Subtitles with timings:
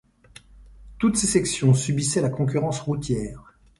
[0.97, 3.53] Toutes ces sections subissaient la concurrence routière.